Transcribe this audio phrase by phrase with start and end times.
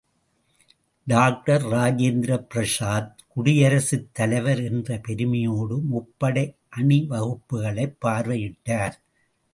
[1.07, 6.45] Doctor Rajendra Prasad குடியரசுத் தலைவர் என்ற பெருமையோடு முப்படை
[6.77, 8.97] அணிவகுப்புக்களைப் பார்வையிட்டார்.